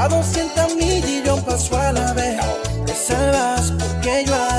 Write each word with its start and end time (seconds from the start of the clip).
a 0.00 0.08
200 0.08 0.76
mil 0.76 1.04
y 1.04 1.22
yo 1.24 1.36
paso 1.44 1.76
a 1.76 1.92
la 1.92 2.12
vez. 2.14 2.40
Te 2.86 2.94
salvas 2.94 3.72
porque 3.72 4.24
yo 4.26 4.49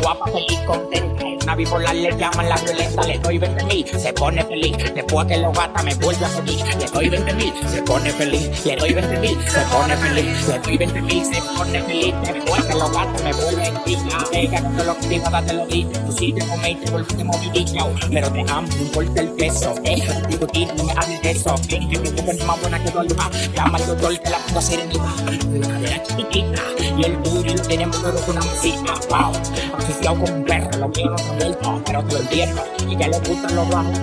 guapa, 0.00 0.30
feliz, 0.30 0.60
contenta. 0.66 1.24
Una 1.42 1.54
bipolar 1.54 1.94
le 1.94 2.16
llaman 2.16 2.48
la 2.48 2.56
violenta, 2.56 3.06
le 3.06 3.18
doy 3.18 3.38
20 3.38 3.64
mil, 3.64 3.86
se 3.86 4.12
pone 4.12 4.44
feliz. 4.58 4.94
Después 4.94 5.26
que 5.26 5.36
lo 5.38 5.52
gata 5.52 5.82
me 5.82 5.94
vuelve 5.96 6.24
a 6.24 6.28
pedir, 6.28 6.64
le 6.78 6.86
doy 6.86 7.08
20 7.08 7.34
mil, 7.34 7.52
se 7.68 7.82
pone 7.82 8.10
feliz. 8.10 8.64
Le 8.64 8.76
doy 8.76 8.92
20 8.94 9.20
mil, 9.20 9.38
se 9.48 9.60
pone 9.72 9.96
feliz. 9.96 10.48
Le 10.48 10.58
doy 10.58 10.78
20 10.78 11.02
mil, 11.02 11.24
se 11.24 11.42
pone 11.42 11.82
feliz. 11.82 12.14
Después 12.22 12.64
que 12.64 12.74
lo 12.74 12.90
gata 12.90 13.22
me 13.24 13.32
vuelve 13.32 13.66
a 13.66 13.84
pedir. 13.84 13.98
Ella 14.32 14.60
no 14.60 14.76
te 14.76 14.84
lo 14.84 15.14
iba, 15.14 15.42
te 15.42 15.52
lo 15.52 15.66
dije. 15.66 15.88
Tú 16.06 16.12
sí 16.12 16.32
te 16.32 16.46
comiste, 16.46 16.90
volviste 16.90 17.24
movidilla. 17.24 17.86
Pero 18.10 18.32
te 18.32 18.40
amo, 18.40 18.68
no 18.68 18.82
importa 18.82 19.20
el 19.20 19.28
peso. 19.30 19.74
Deja 19.82 20.20
de 20.20 20.26
discutir, 20.26 20.74
no 20.74 20.84
me 20.84 20.92
hables 20.92 21.22
de 21.22 21.30
eso. 21.30 21.54
Que 21.68 21.80
mi 21.80 21.96
cuerpo 21.96 22.30
es 22.30 22.44
más 22.44 22.60
buena 22.60 22.82
que 22.82 22.90
tu 22.90 22.98
alma. 22.98 23.30
Llama 23.54 23.78
al 23.78 23.86
doctor 23.86 24.20
que 24.20 24.30
la 24.30 24.38
ponga 24.38 24.62
serenidad. 24.62 25.14
La 25.52 25.68
cadera 25.68 26.02
chiquitita 26.02 26.62
y 26.98 27.04
el 27.04 27.22
duro 27.22 27.48
y 27.48 27.56
lo 27.56 27.62
tenemos 27.62 28.02
todo 28.02 28.20
con 28.26 28.36
una 28.36 28.46
mesita. 28.46 28.94
Wow, 29.08 29.32
asociado 29.78 30.18
como 30.18 30.34
un 30.34 30.44
perro, 30.44 30.70
lo 30.78 30.88
mío 30.88 31.10
no 31.10 31.18
se 31.18 31.30
vuelto, 31.32 31.82
pero 31.86 32.04
te 32.04 32.14
lo 32.14 32.20
entiendo. 32.20 32.62
Y 32.88 32.96
que 32.96 33.08
le 33.08 33.18
gustan 33.20 33.56
los 33.56 33.68
bajos, 33.68 33.98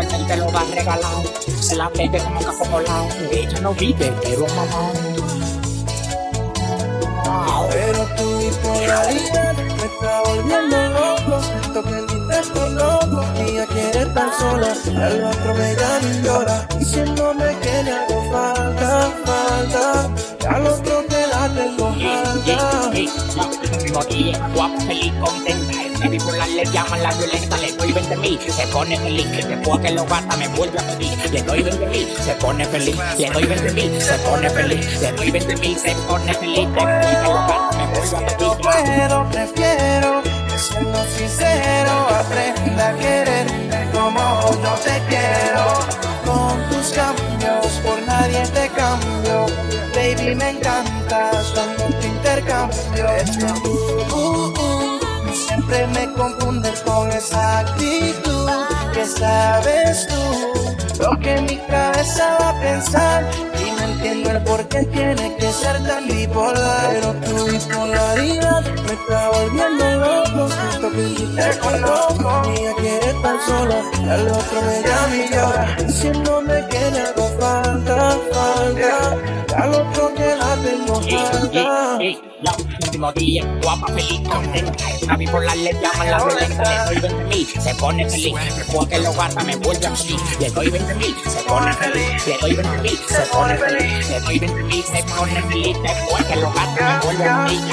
que 0.00 0.16
él 0.16 0.26
te 0.26 0.36
lo 0.36 0.50
va 0.50 0.64
regalado. 0.74 1.22
Se 1.60 1.76
la 1.76 1.88
pega 1.90 2.22
como 2.24 2.40
café 2.40 2.68
colado. 2.68 3.08
Ella 3.30 3.60
no 3.60 3.74
vive, 3.74 4.12
pero 4.22 4.46
mamá. 4.48 4.92
Wow. 7.24 7.68
Pero 7.70 8.04
tu 8.16 8.38
bipolaridad 8.38 9.54
me 9.54 9.84
está 9.84 10.22
volviendo 10.24 10.88
loco. 10.88 11.42
Siento 11.42 11.82
que 11.82 12.14
mi 12.14 12.28
texto 12.28 12.68
loco. 12.70 13.24
Ella 13.38 13.66
quiere 13.66 14.02
estar 14.02 14.30
sola. 14.38 14.74
El 14.86 15.24
otro 15.24 15.54
me 15.54 15.74
llama 15.74 16.08
y 16.08 16.22
llora. 16.22 16.68
Diciéndome 16.78 17.58
que 17.60 17.82
le 17.84 17.92
hago 17.92 18.32
falta, 18.32 19.10
falta. 19.24 20.10
Y 20.40 20.46
al 20.46 20.66
otro 20.66 21.06
que 21.06 21.26
la 21.26 21.48
tengo 21.54 21.94
falta. 21.94 22.90
mismo 23.82 24.04
día, 24.04 24.50
guapa, 24.54 24.80
feliz, 24.80 25.12
contenta. 25.20 25.83
Esta 26.04 26.10
bipolar 26.10 26.48
le 26.50 26.64
llaman 26.66 27.02
la 27.02 27.10
violenta, 27.12 27.56
le 27.56 27.72
doy 27.72 27.92
20 27.92 28.16
mil, 28.16 28.38
se 28.38 28.66
pone 28.66 28.94
feliz. 28.98 29.48
Después 29.48 29.80
que 29.80 29.90
lo 29.92 30.04
gata 30.04 30.36
me 30.36 30.48
vuelve 30.48 30.78
a 30.78 30.82
pedir, 30.82 31.30
le 31.32 31.42
doy 31.42 31.62
20 31.62 31.86
mil, 31.86 32.06
se 32.22 32.32
pone 32.34 32.66
feliz. 32.66 32.96
Le 33.18 33.30
doy 33.30 33.44
20 33.44 33.72
mil, 33.72 34.02
se 34.02 34.18
pone 34.18 34.50
feliz. 34.50 35.00
Le 35.00 35.12
doy 35.12 35.30
20 35.30 35.56
mil, 35.56 35.78
se 35.78 35.92
pone 36.06 36.34
feliz. 36.34 36.68
Después 36.68 37.06
que 37.06 37.22
lo 37.22 37.34
gata 37.34 37.70
me 37.78 37.86
vuelve 37.86 38.16
a 38.16 38.36
pedir. 38.36 38.52
puedo, 38.60 39.30
prefiero 39.30 40.22
siendo 40.58 41.06
sincero 41.06 41.92
aprenda 42.10 42.88
a 42.88 42.96
quererte 42.96 43.88
como 43.92 44.50
yo 44.62 44.74
te 44.84 45.02
quiero. 45.08 45.64
Con 46.26 46.68
tus 46.68 46.92
cambios 46.92 47.72
por 47.82 48.02
nadie 48.02 48.46
te 48.48 48.68
cambio. 48.76 49.46
Baby, 49.94 50.34
me 50.34 50.50
encantas 50.50 51.46
cuando 51.54 51.84
te 51.98 52.08
intercambio. 52.08 53.06
Uh, 54.12 54.52
uh, 54.58 54.63
siempre 55.54 55.86
me 55.88 56.12
confundes 56.14 56.80
con 56.80 57.10
esa 57.10 57.60
actitud. 57.60 58.50
Que 58.92 59.06
sabes 59.06 60.06
tú 60.06 61.02
lo 61.02 61.18
que 61.18 61.40
mi 61.42 61.56
cabeza 61.68 62.38
va 62.40 62.50
a 62.50 62.60
pensar. 62.60 63.24
Y 63.60 63.70
no 63.70 63.82
entiendo 63.82 64.30
el 64.30 64.42
por 64.42 64.66
qué 64.68 64.84
tiene 64.84 65.36
que 65.36 65.52
ser 65.52 65.82
tan 65.86 66.06
bipolar. 66.06 66.90
Pero 66.90 67.12
tu 67.26 67.44
bipolaridad 67.46 68.62
me 68.62 68.92
está 68.92 69.30
volviendo 69.30 69.84
loco. 70.04 70.48
Siento 70.70 70.90
que 70.90 71.42
te 71.42 71.58
conozco. 71.58 72.42
Ella 72.56 72.74
quiere 72.76 73.10
estar 73.10 73.40
sola. 73.46 73.78
Al 74.12 74.28
otro 74.28 74.62
me 74.62 74.82
llama 74.82 75.16
y 75.16 75.34
llora. 75.34 75.76
Diciéndome 75.86 76.66
que 76.68 76.90
le 76.90 77.00
hago 77.00 77.28
falta, 77.38 78.18
falta. 78.32 79.62
Al 79.62 79.74
otro 79.74 80.14
que 80.14 80.36
la 80.36 80.56
tengo 80.56 81.00
falta. 81.00 81.98
Último 82.94 83.12
día, 83.14 83.44
guapa, 83.60 83.88
feliz, 83.88 84.20
contenta. 84.28 84.84
Una 85.02 85.16
bipolar 85.16 85.56
le 85.56 85.72
llaman 85.72 86.10
la 86.12 86.24
violenta, 86.24 86.90
le 86.90 87.00
doy 87.00 87.10
20 87.10 87.24
mil, 87.24 87.46
se 87.46 87.74
pone 87.74 88.08
feliz. 88.08 88.34
Después 88.56 88.88
que 88.88 88.98
lo 89.00 89.12
gata 89.12 89.42
me 89.42 89.56
vuelve 89.56 89.86
a 89.86 89.90
pedir, 89.90 90.20
le 90.38 90.50
doy 90.50 90.70
20 90.70 90.94
mil, 90.94 91.16
se 91.26 91.42
pone 91.42 91.72
feliz. 91.72 92.26
Le 92.26 92.38
doy 92.38 92.54
20 92.54 92.82
mil, 92.82 92.98
se 93.08 93.20
pone 93.32 93.56
feliz. 93.56 94.08
Le 94.10 94.20
doy 94.20 94.38
20 94.38 94.62
mil, 94.62 94.84
se 94.84 95.02
pone 95.02 95.42
feliz. 95.42 95.76
Después 95.82 96.24
que 96.24 96.36
lo 96.36 96.52
gata 96.52 97.00
me 97.00 97.04
vuelve 97.04 97.28
a 97.28 97.44
pedir. 97.46 97.64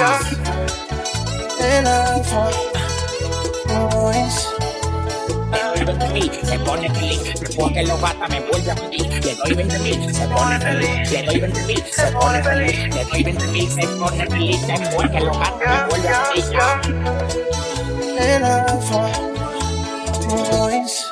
El 1.59 1.85
alfa 1.85 2.49
Doy 5.85 5.97
20 6.13 6.45
se 6.45 6.59
pone. 6.59 6.89
Después 6.89 7.73
que 7.73 7.83
lo 7.83 7.97
me 7.97 8.39
vuelve 8.41 8.71
a 8.71 8.75
pedir. 8.75 9.25
Le 9.25 9.35
doy 9.35 9.53
20 9.53 9.79
mil, 9.79 10.13
se 10.13 10.27
pone 10.27 10.59
feliz. 10.59 11.11
Le 11.11 11.23
doy 11.23 11.39
20 11.39 11.63
mil, 11.65 11.83
se 11.83 12.11
pone 12.11 12.43
feliz. 12.43 12.95
Le 12.95 13.05
doy 13.05 13.23
20 13.23 13.47
mil, 13.47 13.69
se 13.69 13.87
pone 13.87 14.25
feliz. 14.27 14.67
Después 14.67 15.09
que 15.11 15.19
lo 15.19 15.33
me 15.33 15.51
vuelve 15.89 16.09
a 16.09 16.29
pedir. 16.33 16.45
Boys. 20.51 21.11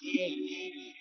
Yeah. 0.00 0.97